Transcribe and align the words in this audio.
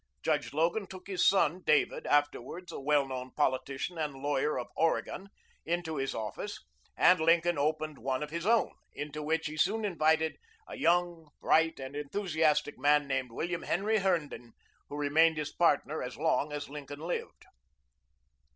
Judge 0.23 0.51
Logan 0.51 0.87
took 0.87 1.05
his 1.05 1.27
son 1.29 1.61
David 1.63 2.07
afterwards 2.07 2.71
a 2.71 2.79
well 2.79 3.07
known 3.07 3.29
politician 3.35 3.99
and 3.99 4.15
lawyer 4.15 4.57
of 4.57 4.67
Oregon 4.75 5.29
into 5.63 5.97
his 5.97 6.15
office, 6.15 6.57
and 6.97 7.19
Lincoln 7.19 7.59
opened 7.59 7.99
one 7.99 8.23
of 8.23 8.31
his 8.31 8.47
own, 8.47 8.73
into 8.95 9.21
which 9.21 9.45
he 9.45 9.57
soon 9.57 9.85
invited 9.85 10.39
a 10.67 10.75
young, 10.75 11.29
bright, 11.39 11.79
and 11.79 11.95
enthusiastic 11.95 12.79
man 12.79 13.05
named 13.07 13.31
William 13.31 13.61
Henry 13.61 13.99
Herndon, 13.99 14.53
who 14.89 14.95
remained 14.97 15.37
his 15.37 15.53
partner 15.53 16.01
as 16.01 16.17
long 16.17 16.51
as 16.51 16.67
Lincoln 16.67 17.01
lived. 17.01 17.45